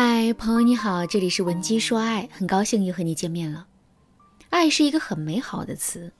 [0.00, 3.66] 嗨，朋友你好，这里是文姬说爱，很高兴又和你见面了。
[4.48, 6.12] 爱是一个很美好的词，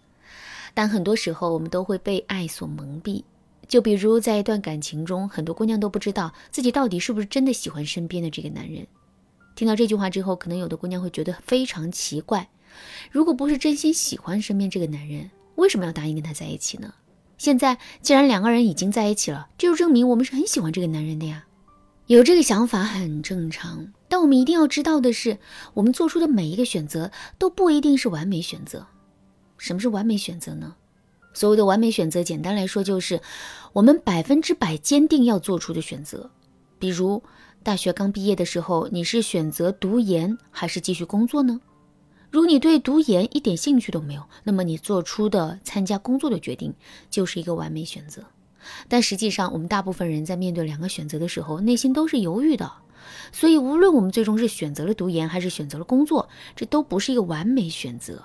[0.75, 3.23] 但很多时候我们都会被爱所蒙蔽。
[3.69, 8.85] 就比如在一段感情中，很多姑娘都不知道自己到底是不是真的喜欢身边的这个男人。
[9.55, 12.49] 听到这句话之后，可能有的姑娘会觉得非常奇怪：
[13.13, 16.93] 如果不是真心喜欢身边这个男人，为什么要答应跟他在一起呢？
[17.37, 21.45] 现在既然两个人已经在一起了，这就证明我们是很喜欢这个男人的呀。
[22.09, 25.37] 有这个想法很正常，但我们一定要知道的是，
[25.75, 28.87] 我们做出的每一个选择都不一定是完美选择。
[29.59, 30.75] 什么是完美选择呢？
[31.35, 33.21] 所谓的完美选择，简单来说就是
[33.75, 36.31] 我们百分之百坚定要做出的选择。
[36.79, 37.23] 比如
[37.63, 41.61] 大学刚毕业的时候，你是选择读研还是继续工作呢？
[42.31, 46.73] 如果你对读研一点兴趣都没有，那么你做出的参加工作的决定
[47.11, 48.25] 就是一个完美选择。
[48.89, 52.71] 但实际上，我们大部分人在面对两个选择的时候，内心都是犹豫的。
[53.33, 58.23] 所以，无论我们最终是选择了读研，还是选择了工作，这都不是一个完美选择。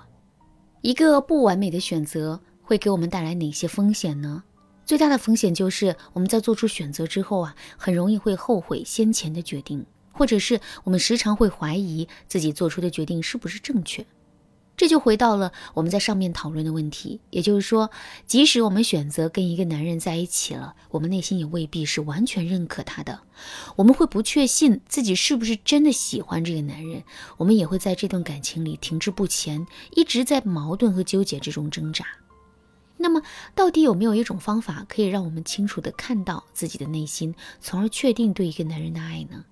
[0.82, 4.42] 一个不完美的选择会给我们带来哪些风险呢？
[4.84, 14.04] 最大的风险就是我们在做出选择之后啊，很容易会后悔先前的决定，或者是我们时常会怀疑自己做出的决定是不是正确。
[14.84, 17.90] 这就回到了我们在上面讨论的问题，也就是说，
[18.26, 23.20] 即使我们选择跟一个男人在一起了，我们内心也未必是完全认可他的。
[23.76, 27.02] 我们会不确信自己是不是真的喜欢这个男人，
[27.38, 32.04] 我们也会在这段感情里停滞不前，一直在矛盾和纠结之中挣扎。
[32.98, 33.22] 那么，
[33.54, 39.46] 到底有没有一种方法可以让我们清楚地看到自己的内心，从而确定对一个男人的爱呢？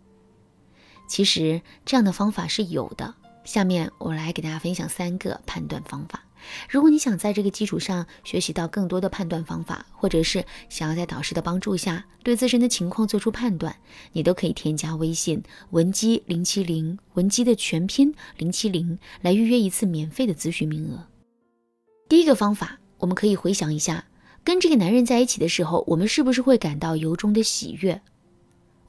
[1.09, 3.15] 其实，这样的方法是有的。
[3.45, 6.25] 下面我来给大家分享三个判断方法。
[6.69, 13.77] 如果你想在这个基础上学习到更多的判断方法，或者是想要在导师的帮助下对自身的情况做出判断，
[14.13, 21.07] 你都可以添加微信文姬零七零，文姬的全拼零七零，来预约一次免费的咨询名额。
[22.09, 24.05] 第一个方法，我们可以回想一下，
[24.43, 28.03] 跟这个男人在一起的时候，我们是不是会感到由衷的喜悦？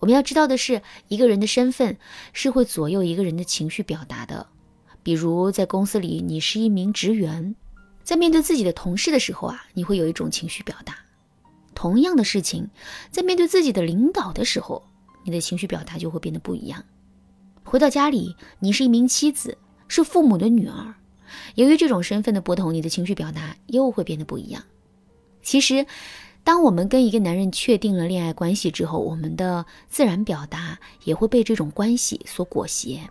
[0.03, 1.97] 我们要知道的是，一个人的身份
[2.33, 4.45] 是会左右一个人的情绪表达的。
[5.01, 7.55] 比如在公司里，你是一名职员，
[8.03, 10.97] 在面对自己的同事的时候啊，你会有一种情绪表达。
[11.73, 12.69] 同样的事情，
[13.11, 14.83] 在面对自己的领导的时候，
[15.23, 16.83] 你的情绪表达就会变得不一样。
[17.63, 20.95] 回到家里，你是一名妻子，是父母的女儿，
[21.55, 24.61] 由于这种身份的不同，你的情绪表达又会变得不一样。
[25.41, 25.85] 其实。
[26.43, 33.09] 当我们跟一个男人确定了恋爱关系之后，我们的自然表达也会被这种关系所裹挟。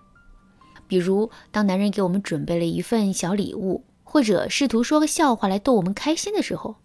[0.86, 6.76] 比如，当男人给我们准备了一份小礼物，或者试图说个笑话来逗我们开心的时候，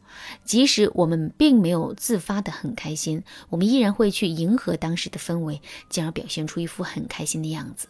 [0.46, 7.90] 即使我们并没有自发的很开心，我们依然会去迎合当时的氛围，进而表现出一副很开心的样子。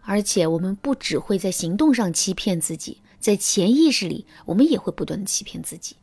[0.00, 5.96] 而且，我们不只会在行动上欺骗自己，在潜意识里，我们也会不断的欺骗自己。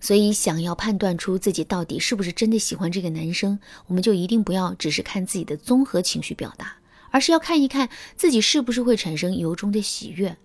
[0.00, 6.76] 所以，想要判断出自己到底是不是真的喜欢这个男生，我们就一定不要只是看自己的综合情绪表达，
[7.10, 10.36] 而是要看一看自己是不是会产生由衷的喜悦。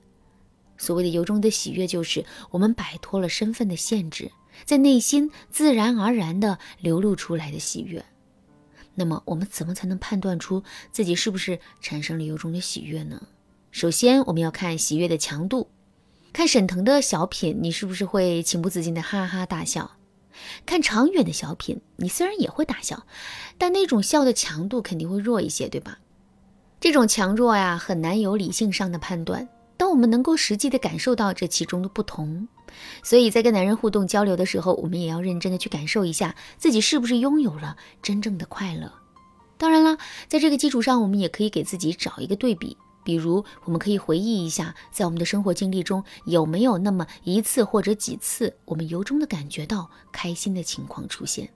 [0.78, 4.32] 所谓的由衷的喜悦，就是我们摆脱了身份的限制，
[4.66, 8.04] 在内心自然而然的流露出来的喜悦。
[8.96, 13.28] 那么，我们怎么才能判断出自己是不是产生了由衷的喜悦呢？
[13.70, 15.70] 首先，我们要看喜悦的强度。
[16.34, 19.92] 看沈腾的小品，你是不是会情不自禁的哈哈大笑？
[20.66, 23.06] 看常远的小品，你虽然也会大笑，
[23.58, 26.00] 但那种笑的强度肯定会弱一些，对吧？
[26.80, 29.48] 这种强弱呀，很难有理性上的判断。
[29.78, 32.48] 当我们能够实际的感受到这其中的不同，
[33.04, 38.92] 所以在跟男人互动交流的时候，我们也要认真的去感受一下自己是不是拥有了真正的快乐。
[39.58, 42.78] 当然了，在这个基础上，我们也可以给自己找一个对比。
[43.04, 51.50] 比如，我们可以回忆一下，在我们的生活经历中，有没有那么一次或者几次，我们由衷的感觉到开心的情况出现？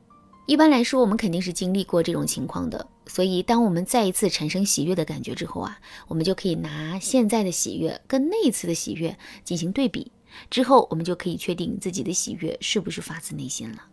[0.48, 2.88] 一般来说，我们肯定是经历过这种情况的。
[3.08, 10.12] 所以，当我们再一次产生喜悦的感觉之后啊，我们就可以拿现在的喜悦跟那一次的喜悦进行对比，
[10.50, 13.84] 之后我们就可以确定自己的喜悦是不是发自内心了。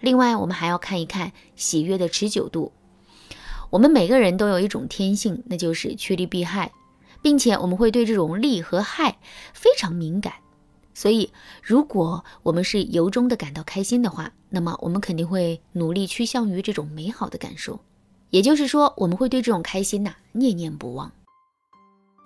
[0.00, 2.72] 另外，我们还要看一看喜悦的持久度。
[3.70, 6.70] 我们每个人都有一种天性，那就是趋利避害，
[7.22, 9.18] 并且我们会对这种利和害
[9.52, 10.34] 非常敏感。
[10.94, 11.30] 所以，
[11.62, 17.78] 如果我们是由衷的感到开心的话，那么我们肯定会努力趋向于这种美好的感受。
[18.30, 21.12] 也就是说，我们会对这种开心呐念念不忘。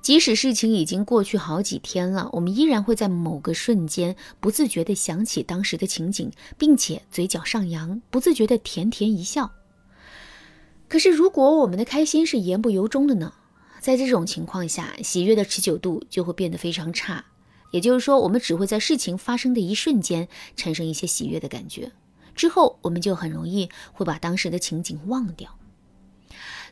[0.02, 9.50] 即使事情已经过去好几天了，我们依然会在某个瞬间不自觉地想起当时的情景，并且嘴角上扬，不自觉地甜甜一笑。
[10.88, 13.32] 可是如果我们的开心是言不由衷的呢？
[13.80, 17.24] 在这种情况下，喜悦的持久度就会变得非常差。
[17.70, 21.92] 也就是说，我们只会在事情发生的一瞬间产生一些喜悦的感觉，
[22.34, 25.56] 之后我们就很容易会把当时的情景忘掉。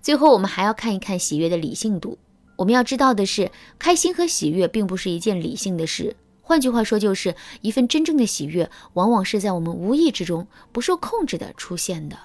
[0.02, 2.18] 最后，我们还要看一看喜悦的理性度。
[2.56, 6.16] 我们要知道的是，开心和喜悦并不是一件理性的事。
[6.42, 12.18] 换句话说，就是一份真正的喜悦，往往是在我们无意之中、不受控制的出现的。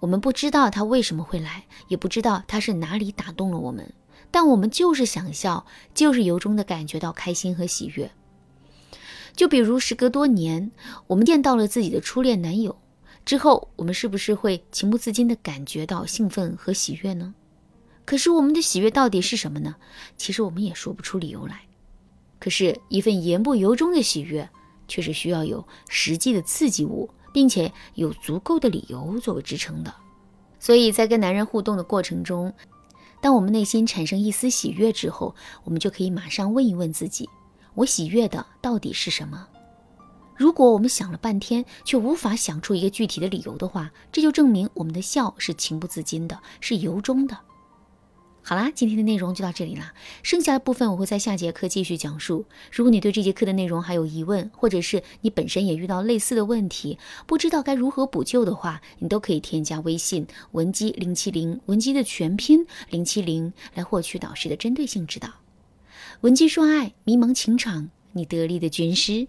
[0.00, 3.92] 我们不知道它为什么会来，也不知道它是哪里打动了我们。
[4.30, 8.10] 但我们就是想笑，就是由衷的感觉到开心和喜悦。
[9.34, 10.70] 就比如时隔多年，
[11.06, 12.76] 我们见到了自己的初恋男友
[13.24, 17.34] 之后，我们是不是会情不自禁的感觉到兴奋和喜悦呢？
[18.04, 19.76] 可是我们的喜悦到底是什么呢？
[20.16, 21.62] 其实我们也说不出理由来。
[22.38, 24.48] 可是，一份言不由衷的喜悦，
[24.88, 29.94] 却是需要有实际的刺激物，并且有足够的理由作为支撑的。
[30.58, 32.52] 所以在跟男人互动的过程中，
[33.20, 35.34] 当我们内心产生一丝喜悦之后，
[35.64, 37.28] 我们就可以马上问一问自己：
[37.74, 39.46] 我喜悦的到底是什么？
[40.36, 47.36] 如果我们想了半天却无法想出一个具体的理由的话，这就证明我们的笑是情不自禁的，是由衷的。
[48.42, 52.46] 好啦，今天的内容就到这里啦，剩下的部分我会在下节课继续讲述。
[52.72, 65.28] 如果你对这节课的内容还有疑问，或者是你本身也遇到类似的问题，不知道该如何补救的话，你都可以添加微信文姬零七零，文姬的全拼零七零，来获取导师的针对性指导。
[66.22, 69.28] 文姬说爱，迷茫情场，你得力的军师。